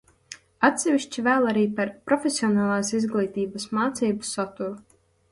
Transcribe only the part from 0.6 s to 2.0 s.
Atsevišķi vēl arī par